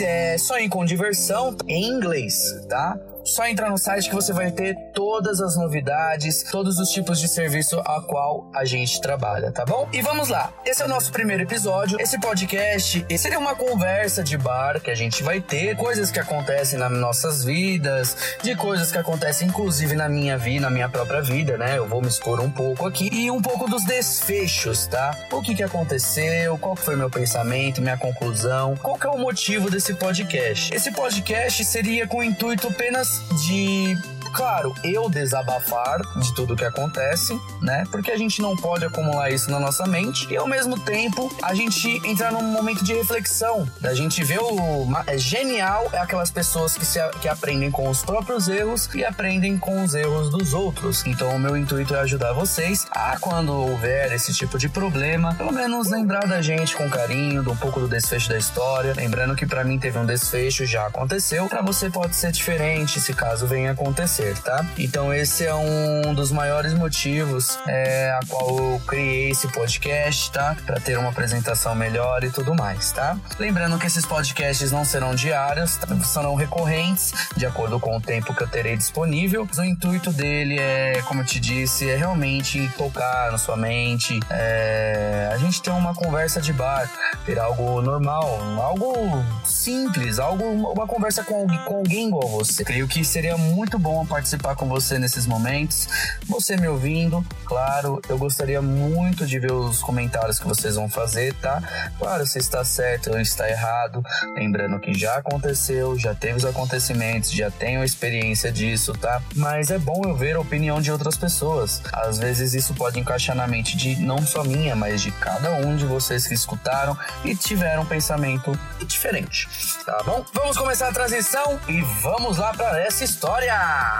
é 0.01 0.39
sonho 0.39 0.69
com 0.69 0.85
diversão 0.85 1.57
em 1.67 1.85
inglês, 1.85 2.35
tá? 2.69 2.97
Só 3.25 3.47
entrar 3.47 3.71
no 3.71 3.79
site 3.79 4.09
que 4.09 4.15
você 4.15 4.33
vai 4.33 4.51
ter 4.51 4.75
todas 4.93 5.41
as 5.41 5.57
novidades, 5.57 6.43
todos 6.51 6.79
os 6.79 6.91
tipos 6.91 7.21
de 7.21 7.29
serviço 7.29 7.79
a 7.81 8.01
qual 8.03 8.51
a 8.55 8.65
gente 8.65 9.01
trabalha, 9.01 9.53
tá 9.53 9.65
bom? 9.65 9.89
E 9.93 10.01
vamos 10.01 10.29
lá. 10.29 10.53
Esse 10.65 10.83
é 10.83 10.85
o 10.87 10.89
nosso 10.89 11.13
primeiro 11.13 11.43
episódio. 11.43 12.01
Esse 12.01 12.19
podcast 12.19 13.05
seria 13.19 13.39
uma 13.39 13.55
conversa 13.55 14.25
de 14.25 14.37
bar 14.37 14.81
que 14.81 14.91
a 14.91 14.95
gente 14.95 15.23
vai 15.23 15.41
ter, 15.41 15.77
coisas 15.77 16.11
que 16.11 16.19
acontecem 16.19 16.79
nas 16.79 16.91
nossas 16.91 17.45
vidas, 17.45 18.17
de 18.43 18.57
coisas 18.57 18.91
que 18.91 18.99
acontecem 18.99 19.49
inclusive 19.49 19.95
na 19.95 20.09
minha 20.09 20.39
vida, 20.39 20.63
na 20.63 20.71
minha 20.71 20.89
própria 20.89 21.21
vida, 21.21 21.57
né? 21.57 21.77
Eu 21.77 21.87
vou 21.87 22.01
me 22.01 22.09
expor 22.09 22.41
um 22.41 22.51
pouco 22.51 22.87
aqui 22.87 23.11
e 23.13 23.31
um 23.31 23.43
pouco 23.43 23.69
dos 23.69 23.85
desfechos, 23.85 24.87
tá? 24.87 25.17
O 25.31 25.43
que 25.43 25.55
que 25.55 25.63
aconteceu, 25.63 26.57
qual 26.59 26.75
foi 26.75 26.97
meu 26.97 27.11
pensamento, 27.11 27.83
minha 27.83 27.99
conclusão, 27.99 28.77
qual 28.77 28.97
que 28.97 29.07
é 29.07 29.11
o 29.11 29.19
motivo 29.19 29.71
desse 29.71 29.95
podcast? 29.95 30.75
Esse 30.75 30.91
podcast 30.91 31.65
seria 31.65 32.07
com 32.07 32.19
o 32.19 32.23
intuito 32.23 32.69
apenas 32.69 33.20
de 33.49 33.97
claro, 34.33 34.75
eu 34.83 35.09
desabafar 35.09 36.01
de 36.19 36.35
tudo 36.35 36.57
que 36.57 36.65
acontece, 36.65 37.39
né? 37.61 37.85
Porque 37.91 38.11
a 38.11 38.17
gente 38.17 38.41
não 38.41 38.57
pode 38.57 38.85
acumular 38.85 39.31
isso 39.31 39.51
na 39.51 39.59
nossa 39.59 39.87
mente 39.87 40.27
e 40.31 40.37
ao 40.37 40.47
mesmo 40.47 40.79
tempo 40.79 41.31
a 41.43 41.55
gente 41.55 42.01
entrar 42.07 42.33
num 42.33 42.43
momento 42.43 42.85
de 42.85 42.95
reflexão, 42.95 43.69
da 43.81 43.95
gente 43.95 44.23
ver 44.23 44.41
o 44.41 44.87
é 45.07 45.19
genial 45.19 45.89
é 45.93 45.99
aquelas 45.99 46.31
pessoas 46.31 46.77
que, 46.77 46.85
se, 46.85 46.99
que 47.21 47.29
aprendem 47.29 47.71
com 47.71 47.89
os 47.89 48.03
próprios 48.03 48.49
erros 48.49 48.89
e 48.95 49.05
aprendem 49.05 49.59
com 49.59 49.83
os 49.83 49.95
erros 49.95 50.31
dos 50.31 50.55
outros. 50.55 51.05
Então 51.07 51.35
o 51.35 51.39
meu 51.39 51.57
intuito 51.57 51.95
é 51.95 52.01
ajudar 52.01 52.33
vocês 52.33 52.87
a 52.91 53.19
quando 53.19 53.53
houver 53.53 54.13
esse 54.13 54.33
tipo 54.33 54.59
de 54.59 54.69
problema, 54.69 55.35
pelo 55.35 55.53
menos 55.53 55.89
lembrar 55.89 56.27
da 56.27 56.41
gente 56.41 56.77
com 56.77 56.89
carinho, 56.89 57.43
um 57.51 57.57
pouco 57.57 57.81
do 57.81 57.89
desfecho 57.89 58.29
da 58.29 58.39
história, 58.39 58.95
lembrando 58.97 59.35
que 59.35 59.47
para 59.47 59.65
mim 59.65 59.79
teve 59.79 59.99
um 59.99 60.07
desfecho, 60.07 60.65
já 60.67 60.87
aconteceu, 60.87 61.49
para 61.49 61.63
você 61.63 61.91
pode 61.91 62.15
ser 62.17 62.33
diferente 62.33 63.01
se 63.01 63.13
caso 63.13 63.47
venha 63.47 63.73
acontecer 63.73 64.20
tá? 64.45 64.65
Então 64.79 65.13
esse 65.13 65.45
é 65.45 65.55
um 65.55 66.15
dos 66.15 66.31
maiores 66.31 66.75
motivos 66.75 67.59
é, 67.67 68.11
a 68.11 68.21
qual 68.27 68.49
eu 68.59 68.83
criei 68.87 69.31
esse 69.31 69.49
podcast, 69.49 70.31
tá? 70.31 70.57
Para 70.67 70.81
ter 70.81 70.99
uma 70.99 71.11
apresentação 71.11 71.75
melhor 71.75 72.23
e 72.25 72.31
tudo 72.31 72.55
mais, 72.55 72.93
tá? 72.93 73.17
Lembrando 73.39 73.79
que 73.79 73.87
esses 73.87 74.05
podcasts 74.05 74.71
não 74.71 74.85
serão 74.85 75.15
diários, 75.15 75.77
tá? 75.77 75.87
serão 76.05 76.35
recorrentes, 76.35 77.13
de 77.37 77.47
acordo 77.47 77.79
com 77.81 77.97
o 77.97 78.01
tempo 78.01 78.35
que 78.35 78.43
eu 78.43 78.49
terei 78.49 78.77
disponível. 78.77 79.49
O 79.59 79.65
intuito 79.65 80.13
dele 80.13 80.59
é, 80.59 81.03
como 81.07 81.21
eu 81.21 81.25
te 81.25 81.39
disse, 81.39 81.89
é 81.89 81.97
realmente 81.97 82.71
tocar 82.77 83.31
na 83.31 83.39
sua 83.39 83.57
mente, 83.57 84.19
é, 84.31 85.31
a 85.33 85.37
gente 85.37 85.63
ter 85.63 85.71
uma 85.71 85.95
conversa 85.95 86.41
de 86.41 86.53
bar, 86.53 86.91
ter 87.25 87.39
algo 87.39 87.81
normal, 87.83 88.41
algo 88.61 89.25
simples, 89.45 90.19
algo 90.19 90.45
uma 90.45 90.87
conversa 90.87 91.23
com, 91.23 91.47
com 91.65 91.77
alguém 91.77 92.09
igual 92.09 92.29
você. 92.29 92.65
Creio 92.65 92.89
que 92.89 93.05
seria 93.05 93.37
muito 93.37 93.79
bom 93.79 94.05
participar 94.11 94.57
com 94.57 94.69
você 94.69 94.99
nesses 94.99 95.25
momentos. 95.25 95.89
Você 96.29 96.57
me 96.57 96.67
ouvindo, 96.67 97.25
claro, 97.45 98.03
eu 98.09 98.19
gostaria 98.19 98.61
muito 98.61 99.25
de 99.25 99.39
ver 99.39 99.53
os 99.53 99.81
comentários 99.81 100.39
que 100.41 100.47
vocês 100.47 100.75
vão 100.75 100.89
fazer, 100.89 101.33
tá? 101.35 101.63
Claro, 101.97 102.27
se 102.27 102.39
está 102.39 102.65
certo 102.65 103.13
ou 103.13 103.21
está 103.21 103.49
errado. 103.49 104.03
Lembrando 104.35 104.81
que 104.81 104.93
já 104.93 105.17
aconteceu, 105.17 105.97
já 105.97 106.15
teve 106.15 106.39
os 106.39 106.45
acontecimentos, 106.45 107.31
já 107.31 107.51
tenho 107.51 107.85
experiência 107.85 108.51
disso, 108.51 108.93
tá? 108.95 109.23
Mas 109.37 109.71
é 109.71 109.79
bom 109.79 110.03
eu 110.05 110.17
ver 110.17 110.35
a 110.35 110.41
opinião 110.41 110.81
de 110.81 110.91
outras 110.91 111.17
pessoas. 111.17 111.81
Às 111.93 112.19
vezes 112.19 112.53
isso 112.53 112.75
pode 112.75 112.99
encaixar 112.99 113.37
na 113.37 113.47
mente 113.47 113.77
de 113.77 113.97
não 113.97 114.27
só 114.27 114.43
minha, 114.43 114.75
mas 114.75 115.01
de 115.01 115.13
cada 115.13 115.53
um 115.67 115.77
de 115.77 115.87
vocês 115.87 116.27
que 116.27 116.35
escutaram 116.35 116.99
e 117.25 117.37
tiveram 117.37 117.83
um 117.83 117.87
pensamento 117.87 118.59
diferente, 118.85 119.49
tá 119.87 120.03
bom? 120.05 120.25
Vamos 120.35 120.57
começar 120.57 120.89
a 120.89 120.93
transição 120.93 121.61
e 121.69 121.81
vamos 122.03 122.39
lá 122.39 122.53
para 122.53 122.81
essa 122.81 123.05
história! 123.05 124.00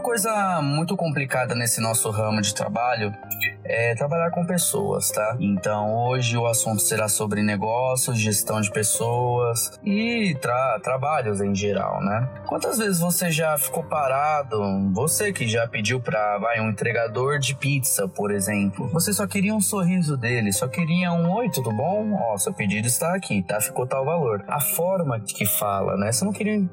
Uma 0.00 0.06
coisa 0.06 0.62
muito 0.62 0.96
complicada 0.96 1.54
nesse 1.54 1.78
nosso 1.78 2.08
ramo 2.08 2.40
de 2.40 2.54
trabalho 2.54 3.14
é 3.62 3.94
trabalhar 3.94 4.30
com 4.30 4.46
pessoas, 4.46 5.10
tá? 5.10 5.36
Então 5.38 5.94
hoje 5.94 6.38
o 6.38 6.46
assunto 6.46 6.80
será 6.80 7.06
sobre 7.06 7.42
negócios, 7.42 8.18
gestão 8.18 8.62
de 8.62 8.70
pessoas 8.70 9.78
e 9.84 10.34
tra 10.40 10.80
trabalhos 10.80 11.42
em 11.42 11.54
geral, 11.54 12.02
né? 12.02 12.28
Quantas 12.46 12.78
vezes 12.78 12.98
você 12.98 13.30
já 13.30 13.56
ficou 13.58 13.84
parado? 13.84 14.58
Você 14.92 15.32
que 15.32 15.46
já 15.46 15.68
pediu 15.68 16.00
para 16.00 16.38
vai 16.38 16.60
um 16.60 16.70
entregador 16.70 17.38
de 17.38 17.54
pizza, 17.54 18.08
por 18.08 18.30
exemplo, 18.30 18.88
você 18.88 19.12
só 19.12 19.26
queria 19.26 19.54
um 19.54 19.60
sorriso 19.60 20.16
dele, 20.16 20.50
só 20.50 20.66
queria 20.66 21.12
um 21.12 21.30
oi, 21.30 21.50
tudo 21.50 21.70
bom? 21.70 22.14
Ó, 22.14 22.38
seu 22.38 22.54
pedido 22.54 22.88
está 22.88 23.14
aqui, 23.14 23.42
tá? 23.42 23.60
Ficou 23.60 23.86
tal 23.86 24.04
valor. 24.04 24.42
A 24.48 24.60
forma 24.60 25.20
que 25.20 25.44
fala, 25.44 25.96
né? 25.96 26.10
Você 26.10 26.24
não 26.24 26.32
queria 26.32 26.68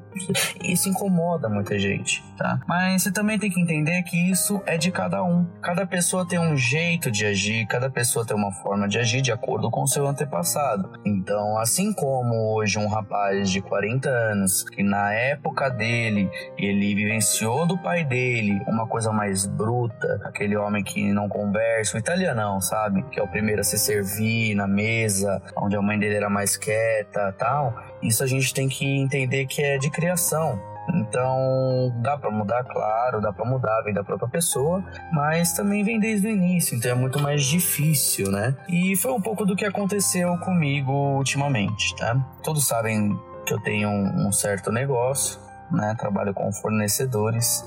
isso 0.64 0.88
incomoda 0.88 1.48
muita 1.48 1.78
gente, 1.78 2.24
tá? 2.36 2.60
Mas 2.66 3.02
você 3.02 3.12
também 3.18 3.36
tem 3.36 3.50
que 3.50 3.60
entender 3.60 4.00
que 4.04 4.30
isso 4.30 4.62
é 4.64 4.78
de 4.78 4.92
cada 4.92 5.24
um. 5.24 5.44
Cada 5.60 5.84
pessoa 5.84 6.24
tem 6.24 6.38
um 6.38 6.56
jeito 6.56 7.10
de 7.10 7.26
agir, 7.26 7.66
cada 7.66 7.90
pessoa 7.90 8.24
tem 8.24 8.36
uma 8.36 8.52
forma 8.52 8.86
de 8.86 8.96
agir 8.96 9.20
de 9.20 9.32
acordo 9.32 9.68
com 9.72 9.84
seu 9.88 10.06
antepassado. 10.06 10.92
Então, 11.04 11.58
assim 11.58 11.92
como 11.92 12.54
hoje 12.54 12.78
um 12.78 12.86
rapaz 12.86 13.50
de 13.50 13.60
40 13.60 14.08
anos, 14.08 14.62
que 14.62 14.84
na 14.84 15.12
época 15.12 15.68
dele 15.68 16.30
ele 16.56 16.94
vivenciou 16.94 17.66
do 17.66 17.76
pai 17.76 18.04
dele 18.04 18.62
uma 18.68 18.86
coisa 18.86 19.10
mais 19.10 19.46
bruta, 19.46 20.20
aquele 20.22 20.56
homem 20.56 20.84
que 20.84 21.12
não 21.12 21.28
conversa, 21.28 21.96
o 21.96 21.98
italianão, 21.98 22.60
sabe? 22.60 23.02
Que 23.10 23.18
é 23.18 23.22
o 23.24 23.26
primeiro 23.26 23.62
a 23.62 23.64
se 23.64 23.76
servir 23.76 24.54
na 24.54 24.68
mesa, 24.68 25.42
onde 25.56 25.74
a 25.74 25.82
mãe 25.82 25.98
dele 25.98 26.14
era 26.14 26.30
mais 26.30 26.56
quieta 26.56 27.34
tal. 27.36 27.74
Isso 28.00 28.22
a 28.22 28.28
gente 28.28 28.54
tem 28.54 28.68
que 28.68 28.86
entender 28.86 29.46
que 29.46 29.60
é 29.60 29.76
de 29.76 29.90
criação. 29.90 30.77
Então, 30.94 31.92
dá 32.02 32.16
para 32.16 32.30
mudar, 32.30 32.64
claro, 32.64 33.20
dá 33.20 33.32
para 33.32 33.44
mudar, 33.44 33.82
vem 33.82 33.92
da 33.92 34.02
própria 34.02 34.28
pessoa, 34.28 34.82
mas 35.12 35.52
também 35.52 35.84
vem 35.84 36.00
desde 36.00 36.26
o 36.26 36.30
início, 36.30 36.76
então 36.76 36.90
é 36.90 36.94
muito 36.94 37.20
mais 37.20 37.44
difícil, 37.44 38.30
né? 38.30 38.56
E 38.68 38.96
foi 38.96 39.12
um 39.12 39.20
pouco 39.20 39.44
do 39.44 39.54
que 39.54 39.64
aconteceu 39.64 40.36
comigo 40.38 40.92
ultimamente, 40.92 41.94
tá? 41.96 42.16
Todos 42.42 42.66
sabem 42.66 43.18
que 43.46 43.54
eu 43.54 43.60
tenho 43.60 43.88
um, 43.88 44.32
certo 44.32 44.72
negócio, 44.72 45.40
né? 45.70 45.94
Trabalho 45.98 46.32
com 46.34 46.52
fornecedores. 46.52 47.64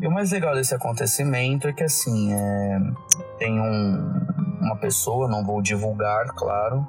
E 0.00 0.06
o 0.06 0.10
mais 0.10 0.30
legal 0.30 0.54
desse 0.54 0.74
acontecimento 0.74 1.68
é 1.68 1.72
que, 1.72 1.84
assim, 1.84 2.32
é... 2.32 2.78
tem 3.38 3.60
um, 3.60 4.26
uma 4.60 4.76
pessoa, 4.76 5.28
não 5.28 5.44
vou 5.44 5.62
divulgar, 5.62 6.26
claro, 6.34 6.86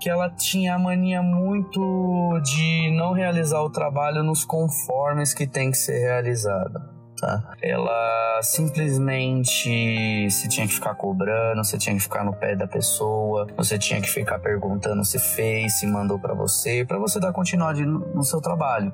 que 0.00 0.08
ela 0.08 0.30
tinha 0.30 0.74
a 0.74 0.78
mania 0.78 1.22
muito 1.22 2.40
de 2.42 2.90
não 2.96 3.12
realizar 3.12 3.60
o 3.60 3.70
trabalho 3.70 4.22
nos 4.22 4.44
conformes 4.44 5.34
que 5.34 5.46
tem 5.46 5.70
que 5.70 5.76
ser 5.76 5.98
realizado. 5.98 6.80
Tá? 7.20 7.52
Ela 7.62 8.40
simplesmente 8.42 10.30
se 10.30 10.48
tinha 10.48 10.66
que 10.66 10.72
ficar 10.72 10.94
cobrando, 10.94 11.62
você 11.62 11.76
tinha 11.76 11.94
que 11.94 12.00
ficar 12.00 12.24
no 12.24 12.32
pé 12.32 12.56
da 12.56 12.66
pessoa, 12.66 13.46
você 13.54 13.78
tinha 13.78 14.00
que 14.00 14.08
ficar 14.08 14.38
perguntando 14.38 15.04
se 15.04 15.18
fez, 15.18 15.74
se 15.74 15.86
mandou 15.86 16.18
para 16.18 16.32
você, 16.32 16.82
para 16.82 16.98
você 16.98 17.20
dar 17.20 17.30
continuidade 17.32 17.84
no 17.84 18.24
seu 18.24 18.40
trabalho. 18.40 18.90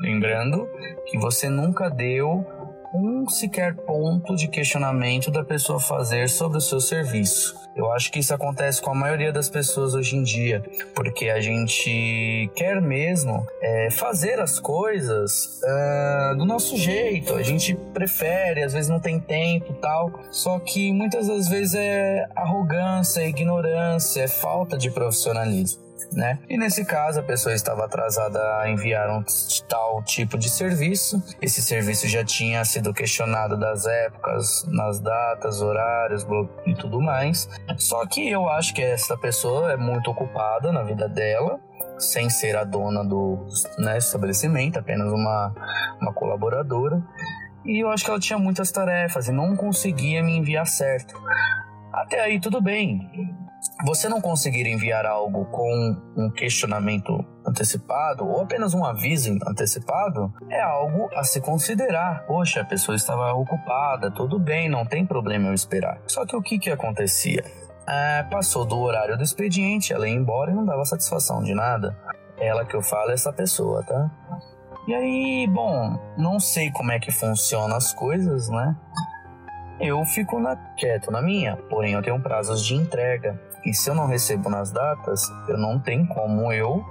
Lembrando 0.00 0.66
que 1.04 1.18
você 1.18 1.50
nunca 1.50 1.90
deu 1.90 2.46
um 2.92 3.28
sequer 3.28 3.74
ponto 3.74 4.34
de 4.36 4.48
questionamento 4.48 5.30
da 5.30 5.44
pessoa 5.44 5.80
fazer 5.80 6.28
sobre 6.28 6.58
o 6.58 6.60
seu 6.60 6.80
serviço. 6.80 7.54
Eu 7.76 7.92
acho 7.92 8.10
que 8.10 8.20
isso 8.20 8.32
acontece 8.32 8.80
com 8.80 8.90
a 8.90 8.94
maioria 8.94 9.30
das 9.30 9.50
pessoas 9.50 9.94
hoje 9.94 10.16
em 10.16 10.22
dia, 10.22 10.62
porque 10.94 11.28
a 11.28 11.40
gente 11.40 12.50
quer 12.54 12.80
mesmo 12.80 13.46
é, 13.60 13.90
fazer 13.90 14.40
as 14.40 14.58
coisas 14.58 15.60
uh, 15.62 16.36
do 16.38 16.46
nosso 16.46 16.74
jeito. 16.76 17.34
A 17.34 17.42
gente 17.42 17.74
prefere, 17.92 18.62
às 18.62 18.72
vezes 18.72 18.88
não 18.88 18.98
tem 18.98 19.20
tempo 19.20 19.74
tal. 19.74 20.10
Só 20.30 20.58
que 20.58 20.90
muitas 20.90 21.28
das 21.28 21.48
vezes 21.48 21.74
é 21.74 22.26
arrogância, 22.34 23.20
é 23.20 23.28
ignorância, 23.28 24.22
é 24.22 24.28
falta 24.28 24.78
de 24.78 24.90
profissionalismo 24.90 25.85
né? 26.12 26.38
E 26.48 26.56
nesse 26.56 26.84
caso, 26.84 27.20
a 27.20 27.22
pessoa 27.22 27.54
estava 27.54 27.84
atrasada 27.84 28.38
a 28.58 28.70
enviar 28.70 29.10
um 29.10 29.22
tal 29.68 30.02
tipo 30.02 30.38
de 30.38 30.48
serviço. 30.48 31.22
Esse 31.40 31.62
serviço 31.62 32.08
já 32.08 32.24
tinha 32.24 32.64
sido 32.64 32.92
questionado 32.92 33.58
das 33.58 33.86
épocas, 33.86 34.64
nas 34.68 35.00
datas, 35.00 35.60
horários 35.60 36.26
e 36.66 36.74
tudo 36.74 37.00
mais. 37.00 37.48
Só 37.76 38.06
que 38.06 38.28
eu 38.28 38.48
acho 38.48 38.74
que 38.74 38.82
essa 38.82 39.16
pessoa 39.16 39.72
é 39.72 39.76
muito 39.76 40.10
ocupada 40.10 40.72
na 40.72 40.82
vida 40.82 41.08
dela 41.08 41.60
sem 41.98 42.28
ser 42.28 42.54
a 42.56 42.64
dona 42.64 43.02
do 43.02 43.46
né, 43.78 43.96
estabelecimento, 43.96 44.78
apenas 44.78 45.10
uma, 45.10 45.54
uma 46.00 46.12
colaboradora. 46.12 47.02
E 47.64 47.82
eu 47.82 47.90
acho 47.90 48.04
que 48.04 48.10
ela 48.10 48.20
tinha 48.20 48.38
muitas 48.38 48.70
tarefas 48.70 49.28
e 49.28 49.32
não 49.32 49.56
conseguia 49.56 50.22
me 50.22 50.36
enviar 50.36 50.66
certo. 50.66 51.18
Até 51.92 52.20
aí 52.20 52.38
tudo 52.38 52.60
bem 52.60 53.10
você 53.84 54.08
não 54.08 54.20
conseguir 54.20 54.66
enviar 54.66 55.06
algo 55.06 55.44
com 55.46 55.96
um 56.16 56.30
questionamento 56.30 57.24
antecipado 57.46 58.26
ou 58.26 58.42
apenas 58.42 58.74
um 58.74 58.84
aviso 58.84 59.36
antecipado 59.46 60.32
é 60.50 60.60
algo 60.60 61.08
a 61.14 61.22
se 61.22 61.40
considerar. 61.40 62.24
Poxa, 62.26 62.62
a 62.62 62.64
pessoa 62.64 62.96
estava 62.96 63.32
ocupada, 63.32 64.10
tudo 64.10 64.38
bem, 64.38 64.68
não 64.68 64.84
tem 64.84 65.06
problema 65.06 65.48
eu 65.48 65.54
esperar. 65.54 66.00
Só 66.06 66.26
que 66.26 66.36
o 66.36 66.42
que, 66.42 66.58
que 66.58 66.70
acontecia? 66.70 67.44
É, 67.88 68.24
passou 68.24 68.64
do 68.64 68.78
horário 68.78 69.16
do 69.16 69.22
expediente, 69.22 69.92
ela 69.92 70.08
ia 70.08 70.14
embora 70.14 70.50
e 70.50 70.54
não 70.54 70.64
dava 70.64 70.84
satisfação 70.84 71.42
de 71.42 71.54
nada. 71.54 71.96
Ela 72.38 72.64
que 72.64 72.74
eu 72.74 72.82
falo 72.82 73.10
é 73.10 73.14
essa 73.14 73.32
pessoa, 73.32 73.82
tá? 73.84 74.10
E 74.88 74.94
aí, 74.94 75.46
bom, 75.48 75.98
não 76.16 76.38
sei 76.38 76.70
como 76.70 76.92
é 76.92 76.98
que 76.98 77.10
funcionam 77.10 77.76
as 77.76 77.92
coisas, 77.92 78.48
né? 78.48 78.76
Eu 79.80 80.04
fico 80.04 80.38
na, 80.38 80.56
quieto 80.76 81.10
na 81.10 81.20
minha, 81.20 81.56
porém 81.68 81.94
eu 81.94 82.02
tenho 82.02 82.20
prazos 82.20 82.64
de 82.64 82.74
entrega. 82.74 83.40
E 83.64 83.74
se 83.74 83.90
eu 83.90 83.94
não 83.94 84.06
recebo 84.06 84.48
nas 84.48 84.70
datas, 84.70 85.22
eu 85.48 85.58
não 85.58 85.78
tenho 85.78 86.06
como 86.08 86.52
eu 86.52 86.84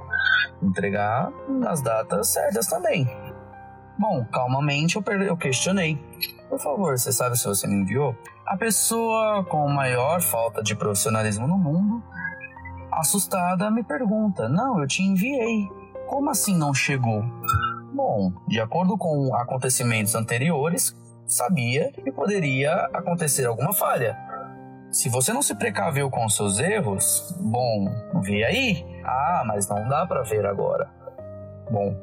entregar 0.62 1.32
nas 1.48 1.82
datas 1.82 2.28
certas 2.30 2.68
também. 2.68 3.10
Bom, 3.98 4.26
calmamente 4.26 4.98
eu, 4.98 5.04
eu 5.22 5.38
questionei. 5.38 5.98
Por 6.50 6.60
favor, 6.60 6.98
você 6.98 7.12
sabe 7.12 7.38
se 7.38 7.48
você 7.48 7.68
me 7.68 7.76
enviou? 7.76 8.16
A 8.46 8.58
pessoa 8.58 9.44
com 9.46 9.68
maior 9.70 10.22
falta 10.22 10.62
de 10.62 10.76
profissionalismo 10.76 11.48
no 11.48 11.58
mundo, 11.58 12.04
assustada, 12.92 13.72
me 13.72 13.84
pergunta: 13.84 14.48
Não, 14.50 14.80
eu 14.80 14.88
te 14.88 15.02
enviei. 15.02 15.68
Como 16.08 16.30
assim 16.30 16.56
não 16.56 16.74
chegou? 16.74 17.24
Bom, 17.94 18.32
de 18.48 18.60
acordo 18.60 18.98
com 18.98 19.34
acontecimentos 19.36 20.14
anteriores, 20.16 20.96
sabia 21.26 21.92
que 21.92 22.12
poderia 22.12 22.74
acontecer 22.94 23.46
alguma 23.46 23.74
falha. 23.74 24.18
Se 24.96 25.10
você 25.10 25.34
não 25.34 25.42
se 25.42 25.54
precaveu 25.54 26.10
com 26.10 26.26
os 26.26 26.38
seus 26.38 26.58
erros, 26.58 27.36
bom, 27.38 27.86
vê 28.24 28.46
aí. 28.46 28.86
Ah, 29.04 29.44
mas 29.46 29.68
não 29.68 29.86
dá 29.90 30.06
para 30.06 30.24
ver 30.24 30.46
agora. 30.46 30.88
Bom, 31.70 31.94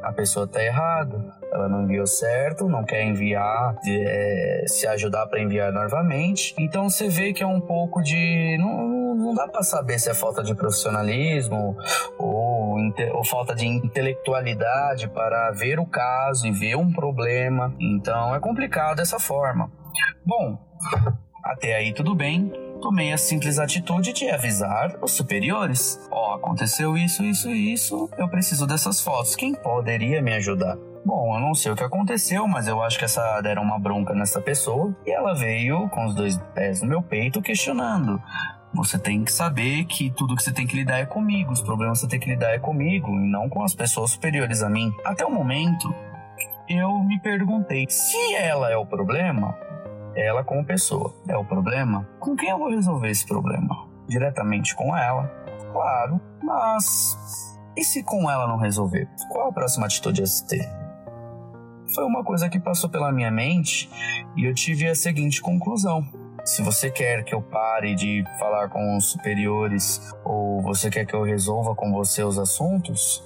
a 0.00 0.12
pessoa 0.12 0.46
tá 0.46 0.62
errada, 0.62 1.34
ela 1.52 1.68
não 1.68 1.82
enviou 1.82 2.06
certo, 2.06 2.68
não 2.68 2.84
quer 2.84 3.02
enviar, 3.02 3.74
é, 3.84 4.62
se 4.68 4.86
ajudar 4.86 5.26
para 5.26 5.40
enviar 5.40 5.72
novamente. 5.72 6.54
Então 6.56 6.88
você 6.88 7.08
vê 7.08 7.32
que 7.32 7.42
é 7.42 7.46
um 7.46 7.60
pouco 7.60 8.00
de. 8.00 8.56
Não, 8.60 9.16
não 9.16 9.34
dá 9.34 9.48
para 9.48 9.64
saber 9.64 9.98
se 9.98 10.08
é 10.08 10.14
falta 10.14 10.44
de 10.44 10.54
profissionalismo 10.54 11.76
ou, 12.16 12.76
ou 13.12 13.24
falta 13.24 13.56
de 13.56 13.66
intelectualidade 13.66 15.08
para 15.08 15.50
ver 15.50 15.80
o 15.80 15.84
caso 15.84 16.46
e 16.46 16.52
ver 16.52 16.76
um 16.76 16.92
problema. 16.92 17.74
Então 17.80 18.32
é 18.32 18.38
complicado 18.38 18.98
dessa 18.98 19.18
forma. 19.18 19.68
Bom, 20.24 20.56
até 21.50 21.74
aí 21.74 21.92
tudo 21.92 22.14
bem. 22.14 22.52
Tomei 22.80 23.12
a 23.12 23.18
simples 23.18 23.58
atitude 23.58 24.12
de 24.12 24.30
avisar 24.30 24.96
os 25.02 25.12
superiores. 25.12 26.00
Ó, 26.10 26.30
oh, 26.30 26.34
aconteceu 26.34 26.96
isso, 26.96 27.22
isso 27.24 27.50
e 27.50 27.72
isso. 27.72 28.08
Eu 28.16 28.28
preciso 28.28 28.66
dessas 28.66 29.02
fotos. 29.02 29.34
Quem 29.34 29.54
poderia 29.54 30.22
me 30.22 30.32
ajudar? 30.34 30.78
Bom, 31.04 31.34
eu 31.34 31.40
não 31.40 31.54
sei 31.54 31.72
o 31.72 31.76
que 31.76 31.82
aconteceu, 31.82 32.46
mas 32.46 32.68
eu 32.68 32.80
acho 32.82 32.98
que 32.98 33.04
essa 33.04 33.40
deram 33.40 33.62
uma 33.62 33.78
bronca 33.78 34.14
nessa 34.14 34.40
pessoa 34.40 34.94
e 35.04 35.10
ela 35.10 35.34
veio 35.34 35.88
com 35.88 36.06
os 36.06 36.14
dois 36.14 36.38
pés 36.54 36.82
no 36.82 36.88
meu 36.88 37.02
peito 37.02 37.42
questionando. 37.42 38.22
Você 38.72 38.98
tem 38.98 39.24
que 39.24 39.32
saber 39.32 39.84
que 39.86 40.10
tudo 40.10 40.36
que 40.36 40.42
você 40.42 40.52
tem 40.52 40.66
que 40.66 40.76
lidar 40.76 41.00
é 41.00 41.06
comigo, 41.06 41.52
os 41.52 41.60
problemas 41.60 41.98
que 41.98 42.04
você 42.04 42.10
tem 42.10 42.20
que 42.20 42.30
lidar 42.30 42.52
é 42.52 42.58
comigo 42.58 43.08
e 43.08 43.28
não 43.28 43.48
com 43.48 43.64
as 43.64 43.74
pessoas 43.74 44.12
superiores 44.12 44.62
a 44.62 44.70
mim. 44.70 44.94
Até 45.04 45.26
o 45.26 45.30
momento, 45.30 45.92
eu 46.68 47.02
me 47.02 47.18
perguntei: 47.18 47.86
se 47.88 48.34
ela 48.34 48.70
é 48.70 48.76
o 48.76 48.86
problema, 48.86 49.56
ela 50.14 50.44
como 50.44 50.64
pessoa. 50.64 51.14
É 51.28 51.36
o 51.36 51.44
problema? 51.44 52.08
Com 52.18 52.36
quem 52.36 52.50
eu 52.50 52.58
vou 52.58 52.70
resolver 52.70 53.10
esse 53.10 53.26
problema? 53.26 53.88
Diretamente 54.08 54.74
com 54.74 54.96
ela? 54.96 55.26
Claro, 55.72 56.20
mas 56.42 57.16
e 57.76 57.84
se 57.84 58.02
com 58.02 58.30
ela 58.30 58.46
não 58.46 58.56
resolver? 58.56 59.08
Qual 59.30 59.48
a 59.48 59.52
próxima 59.52 59.86
atitude 59.86 60.22
a 60.22 60.26
se 60.26 60.46
ter? 60.46 60.68
Foi 61.94 62.04
uma 62.04 62.22
coisa 62.22 62.48
que 62.48 62.60
passou 62.60 62.90
pela 62.90 63.10
minha 63.10 63.30
mente 63.30 63.90
e 64.36 64.44
eu 64.44 64.54
tive 64.54 64.86
a 64.88 64.94
seguinte 64.94 65.40
conclusão. 65.40 66.04
Se 66.44 66.62
você 66.62 66.90
quer 66.90 67.24
que 67.24 67.34
eu 67.34 67.42
pare 67.42 67.94
de 67.94 68.24
falar 68.38 68.68
com 68.68 68.96
os 68.96 69.10
superiores 69.10 70.00
ou 70.24 70.62
você 70.62 70.90
quer 70.90 71.04
que 71.04 71.14
eu 71.14 71.22
resolva 71.22 71.74
com 71.74 71.92
você 71.92 72.22
os 72.22 72.38
assuntos, 72.38 73.22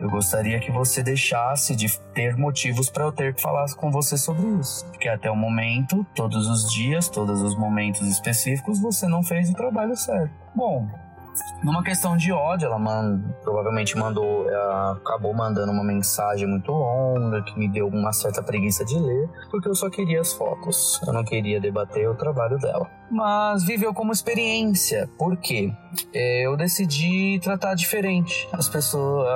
eu 0.00 0.08
gostaria 0.08 0.58
que 0.58 0.70
você 0.70 1.02
deixasse 1.02 1.76
de 1.76 1.86
ter 2.14 2.36
motivos 2.36 2.88
para 2.88 3.04
eu 3.04 3.12
ter 3.12 3.34
que 3.34 3.42
falar 3.42 3.66
com 3.74 3.90
você 3.90 4.16
sobre 4.16 4.46
isso. 4.58 4.86
Porque 4.86 5.08
até 5.08 5.30
o 5.30 5.36
momento, 5.36 6.06
todos 6.14 6.48
os 6.48 6.72
dias, 6.72 7.08
todos 7.08 7.42
os 7.42 7.54
momentos 7.54 8.06
específicos, 8.08 8.80
você 8.80 9.06
não 9.06 9.22
fez 9.22 9.50
o 9.50 9.54
trabalho 9.54 9.94
certo. 9.94 10.32
Bom, 10.54 10.88
numa 11.62 11.82
questão 11.82 12.16
de 12.16 12.32
ódio, 12.32 12.66
ela 12.66 12.78
provavelmente 13.42 13.96
mandou, 13.96 14.48
ela 14.50 14.92
acabou 14.92 15.34
mandando 15.34 15.70
uma 15.72 15.84
mensagem 15.84 16.46
muito 16.46 16.72
longa 16.72 17.42
que 17.42 17.58
me 17.58 17.68
deu 17.68 17.86
uma 17.88 18.12
certa 18.12 18.42
preguiça 18.42 18.84
de 18.84 18.98
ler, 18.98 19.28
porque 19.50 19.68
eu 19.68 19.74
só 19.74 19.90
queria 19.90 20.20
as 20.20 20.32
fotos, 20.32 21.00
eu 21.06 21.12
não 21.12 21.24
queria 21.24 21.60
debater 21.60 22.08
o 22.08 22.14
trabalho 22.14 22.58
dela. 22.58 22.88
Mas 23.10 23.64
viveu 23.64 23.92
como 23.92 24.12
experiência, 24.12 25.08
porque 25.18 25.72
é, 26.14 26.46
eu 26.46 26.56
decidi 26.56 27.38
tratar 27.42 27.74
diferente 27.74 28.48
as 28.52 28.68
pessoas, 28.68 29.26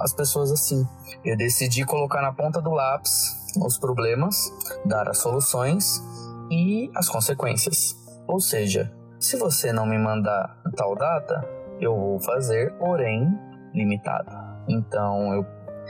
as 0.00 0.14
pessoas 0.14 0.52
assim. 0.52 0.86
Eu 1.24 1.36
decidi 1.36 1.84
colocar 1.84 2.22
na 2.22 2.32
ponta 2.32 2.60
do 2.60 2.70
lápis 2.70 3.42
os 3.62 3.76
problemas, 3.78 4.50
dar 4.86 5.08
as 5.08 5.18
soluções 5.18 6.02
e 6.50 6.90
as 6.94 7.08
consequências. 7.08 7.96
Ou 8.26 8.40
seja, 8.40 8.90
se 9.22 9.36
você 9.36 9.72
não 9.72 9.86
me 9.86 9.96
mandar 9.96 10.58
tal 10.76 10.96
data, 10.96 11.48
eu 11.80 11.94
vou 11.94 12.20
fazer, 12.20 12.72
porém 12.72 13.32
limitado. 13.72 14.28
Então, 14.68 15.32
eu, 15.32 15.46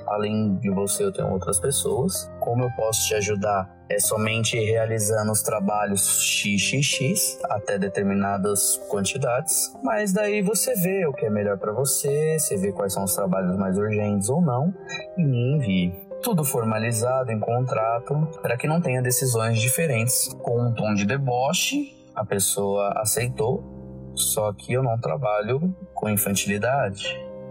além 0.06 0.56
de 0.56 0.70
você, 0.70 1.04
eu 1.04 1.12
tenho 1.12 1.32
outras 1.32 1.58
pessoas. 1.58 2.30
Como 2.40 2.62
eu 2.62 2.70
posso 2.72 3.08
te 3.08 3.14
ajudar? 3.14 3.74
É 3.88 3.98
somente 3.98 4.58
realizando 4.58 5.32
os 5.32 5.42
trabalhos 5.42 6.02
XXX 6.22 7.38
até 7.44 7.78
determinadas 7.78 8.76
quantidades, 8.90 9.72
mas 9.82 10.12
daí 10.12 10.42
você 10.42 10.74
vê 10.74 11.06
o 11.06 11.12
que 11.12 11.26
é 11.26 11.30
melhor 11.30 11.58
para 11.58 11.72
você, 11.72 12.38
você 12.38 12.56
vê 12.56 12.70
quais 12.70 12.92
são 12.92 13.04
os 13.04 13.14
trabalhos 13.14 13.56
mais 13.56 13.76
urgentes 13.78 14.28
ou 14.28 14.40
não 14.40 14.72
e 15.16 15.24
me 15.24 15.56
envie 15.56 15.92
tudo 16.22 16.44
formalizado 16.44 17.32
em 17.32 17.40
contrato 17.40 18.14
para 18.40 18.56
que 18.56 18.66
não 18.66 18.80
tenha 18.80 19.02
decisões 19.02 19.60
diferentes 19.60 20.32
com 20.42 20.68
um 20.68 20.72
tom 20.72 20.94
de 20.94 21.04
deboche 21.04 22.01
a 22.14 22.24
pessoa 22.24 22.92
aceitou, 22.96 24.12
só 24.14 24.52
que 24.52 24.72
eu 24.72 24.82
não 24.82 24.98
trabalho 24.98 25.74
com 25.94 26.08
infantilidade. 26.08 27.04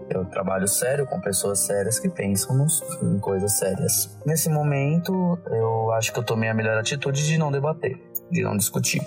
Eu 0.08 0.24
trabalho 0.26 0.68
sério 0.68 1.06
com 1.06 1.20
pessoas 1.20 1.60
sérias 1.60 1.98
que 1.98 2.08
pensam 2.08 2.56
nos, 2.56 2.82
em 3.02 3.18
coisas 3.18 3.58
sérias. 3.58 4.18
Nesse 4.26 4.50
momento, 4.50 5.38
eu 5.46 5.92
acho 5.92 6.12
que 6.12 6.18
eu 6.18 6.24
tomei 6.24 6.50
a 6.50 6.54
melhor 6.54 6.76
atitude 6.76 7.26
de 7.26 7.38
não 7.38 7.50
debater, 7.50 7.98
de 8.30 8.42
não 8.42 8.56
discutir. 8.56 9.00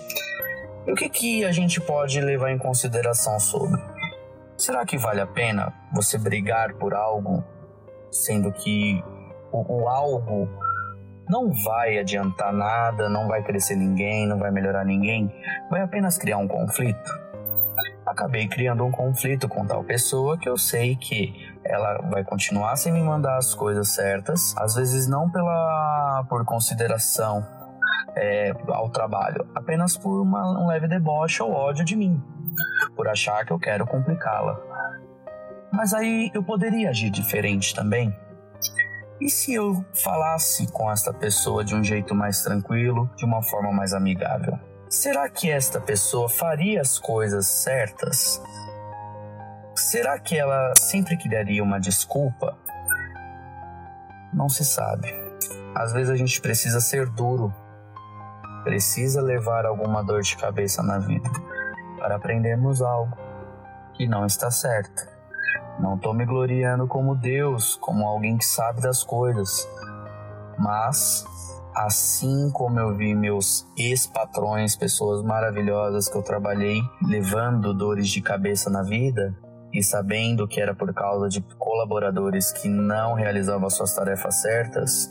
E 0.87 0.91
o 0.91 0.95
que, 0.95 1.09
que 1.09 1.45
a 1.45 1.51
gente 1.51 1.79
pode 1.79 2.19
levar 2.19 2.51
em 2.51 2.57
consideração 2.57 3.39
sobre? 3.39 3.81
Será 4.57 4.85
que 4.85 4.97
vale 4.97 5.21
a 5.21 5.27
pena 5.27 5.73
você 5.93 6.17
brigar 6.17 6.73
por 6.75 6.93
algo, 6.93 7.43
sendo 8.11 8.51
que 8.51 9.03
o, 9.51 9.81
o 9.83 9.89
algo 9.89 10.49
não 11.29 11.51
vai 11.63 11.97
adiantar 11.97 12.53
nada, 12.53 13.09
não 13.09 13.27
vai 13.27 13.43
crescer 13.43 13.75
ninguém, 13.75 14.27
não 14.27 14.37
vai 14.37 14.51
melhorar 14.51 14.85
ninguém, 14.85 15.33
vai 15.69 15.81
apenas 15.81 16.17
criar 16.17 16.37
um 16.37 16.47
conflito. 16.47 17.25
Acabei 18.05 18.47
criando 18.47 18.85
um 18.85 18.91
conflito 18.91 19.49
com 19.49 19.65
tal 19.65 19.83
pessoa 19.83 20.37
que 20.37 20.47
eu 20.47 20.57
sei 20.57 20.95
que, 20.95 21.33
ela 21.65 21.97
vai 22.11 22.23
continuar 22.23 22.75
sem 22.75 22.93
me 22.93 23.01
mandar 23.01 23.37
as 23.37 23.55
coisas 23.55 23.89
certas, 23.89 24.55
às 24.57 24.75
vezes 24.75 25.07
não 25.07 25.29
pela 25.29 26.23
por 26.29 26.45
consideração 26.45 27.43
é, 28.15 28.53
ao 28.67 28.89
trabalho, 28.89 29.47
apenas 29.55 29.97
por 29.97 30.21
uma, 30.21 30.63
um 30.63 30.67
leve 30.67 30.87
deboche 30.87 31.41
ou 31.41 31.51
ódio 31.51 31.83
de 31.83 31.95
mim, 31.95 32.21
por 32.95 33.07
achar 33.07 33.43
que 33.43 33.51
eu 33.51 33.59
quero 33.59 33.85
complicá-la. 33.87 34.59
Mas 35.73 35.93
aí 35.93 36.31
eu 36.33 36.43
poderia 36.43 36.89
agir 36.89 37.09
diferente 37.09 37.73
também. 37.73 38.15
E 39.19 39.29
se 39.29 39.53
eu 39.53 39.85
falasse 39.93 40.67
com 40.71 40.91
esta 40.91 41.13
pessoa 41.13 41.63
de 41.63 41.73
um 41.73 41.83
jeito 41.83 42.13
mais 42.13 42.43
tranquilo, 42.43 43.09
de 43.15 43.23
uma 43.23 43.41
forma 43.41 43.71
mais 43.71 43.93
amigável? 43.93 44.59
Será 44.89 45.29
que 45.29 45.49
esta 45.49 45.79
pessoa 45.79 46.27
faria 46.27 46.81
as 46.81 46.99
coisas 46.99 47.45
certas? 47.47 48.41
Será 49.73 50.19
que 50.19 50.37
ela 50.37 50.73
sempre 50.75 51.17
criaria 51.17 51.63
uma 51.63 51.79
desculpa? 51.79 52.57
Não 54.33 54.49
se 54.49 54.65
sabe. 54.65 55.13
Às 55.73 55.93
vezes 55.93 56.09
a 56.09 56.15
gente 56.15 56.41
precisa 56.41 56.81
ser 56.81 57.07
duro, 57.09 57.53
precisa 58.63 59.21
levar 59.21 59.65
alguma 59.65 60.03
dor 60.03 60.21
de 60.21 60.35
cabeça 60.35 60.83
na 60.83 60.99
vida 60.99 61.29
para 61.99 62.17
aprendermos 62.17 62.81
algo 62.81 63.17
que 63.93 64.07
não 64.07 64.25
está 64.25 64.51
certo. 64.51 65.14
Não 65.79 65.95
estou 65.95 66.13
me 66.13 66.25
gloriando 66.25 66.87
como 66.87 67.15
Deus, 67.15 67.75
como 67.75 68.07
alguém 68.07 68.37
que 68.37 68.45
sabe 68.45 68.81
das 68.81 69.03
coisas, 69.03 69.67
mas 70.57 71.25
assim 71.75 72.49
como 72.51 72.79
eu 72.79 72.95
vi 72.95 73.13
meus 73.13 73.67
ex-patrões, 73.77 74.75
pessoas 74.75 75.21
maravilhosas 75.21 76.07
que 76.07 76.17
eu 76.17 76.23
trabalhei, 76.23 76.81
levando 77.05 77.73
dores 77.73 78.07
de 78.07 78.21
cabeça 78.21 78.69
na 78.69 78.81
vida 78.81 79.35
e 79.73 79.83
sabendo 79.83 80.47
que 80.47 80.61
era 80.61 80.73
por 80.73 80.93
causa 80.93 81.27
de 81.27 81.41
colaboradores 81.57 82.53
que 82.53 82.69
não 82.69 83.13
realizavam 83.13 83.69
suas 83.69 83.93
tarefas 83.93 84.41
certas, 84.41 85.09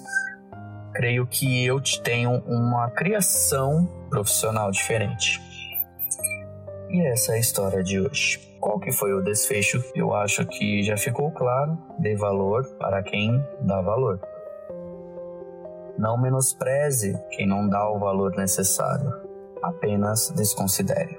creio 0.95 1.27
que 1.27 1.67
eu 1.67 1.83
tenho 2.03 2.43
uma 2.47 2.89
criação 2.91 3.87
profissional 4.09 4.71
diferente. 4.71 5.39
E 6.89 7.07
essa 7.09 7.33
é 7.33 7.35
a 7.37 7.39
história 7.39 7.83
de 7.83 8.01
hoje. 8.01 8.54
Qual 8.65 8.81
que 8.81 8.91
foi 8.91 9.13
o 9.13 9.21
desfecho? 9.21 9.85
Eu 9.95 10.15
acho 10.15 10.47
que 10.47 10.83
já 10.83 10.97
ficou 10.97 11.31
claro. 11.31 11.77
Dê 11.99 12.17
valor 12.17 12.65
para 12.79 13.03
quem 13.03 13.31
dá 13.61 13.83
valor. 13.83 14.19
Não 15.99 16.17
menospreze 16.17 17.15
quem 17.33 17.47
não 17.47 17.69
dá 17.69 17.87
o 17.91 17.99
valor 17.99 18.35
necessário. 18.39 19.13
Apenas 19.63 20.31
desconsidere. 20.31 21.15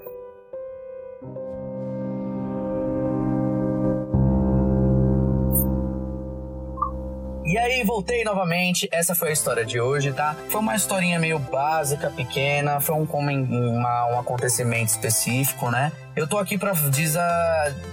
E 7.45 7.59
aí, 7.59 7.83
voltei 7.83 8.23
novamente. 8.23 8.89
Essa 8.91 9.13
foi 9.13 9.29
a 9.29 9.33
história 9.33 9.63
de 9.63 9.79
hoje, 9.79 10.11
tá? 10.11 10.35
Foi 10.49 10.61
uma 10.61 10.75
historinha 10.75 11.19
meio 11.19 11.37
básica, 11.37 12.09
pequena. 12.09 12.81
Foi 12.81 12.95
um, 12.95 13.03
uma, 13.03 14.15
um 14.15 14.19
acontecimento 14.19 14.87
específico, 14.87 15.69
né? 15.69 15.91
Eu 16.15 16.25
tô 16.25 16.37
aqui 16.37 16.57
pra 16.57 16.71
dizer. 16.71 17.19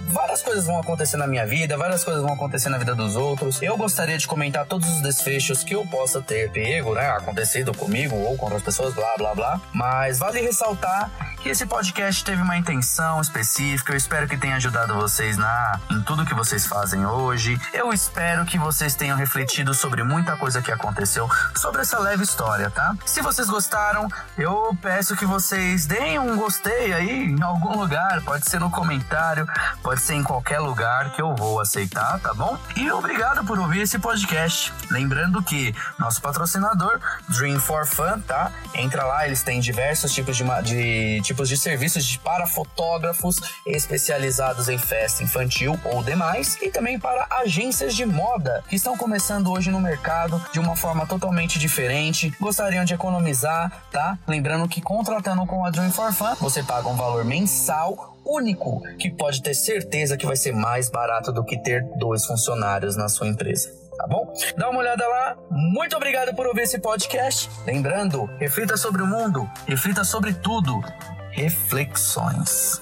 Várias 0.07 0.41
coisas 0.41 0.65
vão 0.65 0.79
acontecer 0.79 1.17
na 1.17 1.27
minha 1.27 1.45
vida, 1.45 1.75
várias 1.75 2.03
coisas 2.03 2.21
vão 2.21 2.33
acontecer 2.33 2.69
na 2.69 2.77
vida 2.77 2.95
dos 2.95 3.15
outros. 3.15 3.61
Eu 3.61 3.75
gostaria 3.75 4.17
de 4.17 4.25
comentar 4.25 4.65
todos 4.65 4.87
os 4.87 5.01
desfechos 5.01 5.63
que 5.63 5.75
eu 5.75 5.85
possa 5.87 6.21
ter 6.21 6.49
pego, 6.51 6.93
né? 6.93 7.09
Acontecido 7.09 7.75
comigo 7.75 8.15
ou 8.15 8.37
com 8.37 8.45
outras 8.45 8.63
pessoas, 8.63 8.93
blá 8.93 9.13
blá 9.17 9.35
blá. 9.35 9.61
Mas 9.73 10.19
vale 10.19 10.39
ressaltar 10.39 11.09
que 11.41 11.49
esse 11.49 11.65
podcast 11.65 12.23
teve 12.23 12.41
uma 12.41 12.55
intenção 12.55 13.19
específica. 13.19 13.91
Eu 13.91 13.97
espero 13.97 14.27
que 14.27 14.37
tenha 14.37 14.55
ajudado 14.55 14.93
vocês 14.93 15.35
na 15.35 15.79
em 15.91 16.01
tudo 16.03 16.25
que 16.25 16.33
vocês 16.33 16.65
fazem 16.65 17.05
hoje. 17.05 17.59
Eu 17.73 17.91
espero 17.91 18.45
que 18.45 18.57
vocês 18.57 18.95
tenham 18.95 19.17
refletido 19.17 19.73
sobre 19.73 20.03
muita 20.03 20.37
coisa 20.37 20.61
que 20.61 20.71
aconteceu 20.71 21.27
sobre 21.55 21.81
essa 21.81 21.99
leve 21.99 22.23
história, 22.23 22.69
tá? 22.69 22.95
Se 23.05 23.21
vocês 23.21 23.49
gostaram, 23.49 24.07
eu 24.37 24.77
peço 24.81 25.15
que 25.17 25.25
vocês 25.25 25.85
deem 25.85 26.19
um 26.19 26.37
gostei 26.37 26.93
aí 26.93 27.25
em 27.25 27.41
algum 27.41 27.77
lugar 27.77 28.12
pode 28.21 28.49
ser 28.49 28.59
no 28.59 28.69
comentário, 28.69 29.47
pode 29.81 30.01
ser 30.01 30.15
em 30.15 30.23
qualquer 30.23 30.59
lugar 30.59 31.11
que 31.11 31.21
eu 31.21 31.35
vou 31.35 31.59
aceitar, 31.59 32.19
tá 32.19 32.33
bom? 32.33 32.57
E 32.75 32.91
obrigado 32.91 33.43
por 33.45 33.59
ouvir 33.59 33.81
esse 33.81 33.99
podcast. 33.99 34.73
Lembrando 34.91 35.41
que 35.41 35.73
nosso 35.97 36.21
patrocinador, 36.21 36.99
Dream 37.29 37.59
for 37.59 37.85
Fun, 37.85 38.19
tá? 38.21 38.51
Entra 38.73 39.03
lá, 39.03 39.25
eles 39.25 39.43
têm 39.43 39.59
diversos 39.59 40.13
tipos 40.13 40.37
de, 40.37 40.43
de 40.63 41.21
tipos 41.21 41.49
de 41.49 41.57
serviços 41.57 42.05
de, 42.05 42.19
para 42.19 42.45
fotógrafos 42.45 43.39
especializados 43.65 44.69
em 44.69 44.77
festa 44.77 45.23
infantil 45.23 45.79
ou 45.85 46.03
demais, 46.03 46.57
e 46.61 46.69
também 46.69 46.99
para 46.99 47.27
agências 47.41 47.95
de 47.95 48.05
moda 48.05 48.63
que 48.67 48.75
estão 48.75 48.97
começando 48.97 49.51
hoje 49.51 49.71
no 49.71 49.79
mercado 49.79 50.43
de 50.51 50.59
uma 50.59 50.75
forma 50.75 51.05
totalmente 51.05 51.57
diferente, 51.59 52.35
gostariam 52.39 52.85
de 52.85 52.93
economizar, 52.93 53.71
tá? 53.91 54.17
Lembrando 54.27 54.67
que 54.67 54.81
contratando 54.81 55.45
com 55.45 55.65
a 55.65 55.69
Dream 55.69 55.91
for 55.91 56.11
Fun, 56.11 56.35
você 56.39 56.63
paga 56.63 56.87
um 56.87 56.95
valor 56.95 57.23
mensal 57.23 58.02
único 58.25 58.81
que 58.97 59.11
pode 59.11 59.41
ter 59.41 59.53
certeza 59.53 60.17
que 60.17 60.25
vai 60.25 60.35
ser 60.35 60.53
mais 60.53 60.89
barato 60.89 61.31
do 61.31 61.43
que 61.43 61.57
ter 61.57 61.83
dois 61.97 62.25
funcionários 62.25 62.95
na 62.95 63.09
sua 63.09 63.27
empresa. 63.27 63.71
Tá 63.97 64.07
bom? 64.07 64.33
Dá 64.57 64.69
uma 64.69 64.79
olhada 64.79 65.07
lá. 65.07 65.37
Muito 65.51 65.95
obrigado 65.95 66.35
por 66.35 66.47
ouvir 66.47 66.61
esse 66.63 66.79
podcast. 66.79 67.49
Lembrando, 67.65 68.25
reflita 68.37 68.75
sobre 68.75 69.01
o 69.03 69.07
mundo, 69.07 69.49
reflita 69.67 70.03
sobre 70.03 70.33
tudo. 70.33 70.83
Reflexões. 71.31 72.81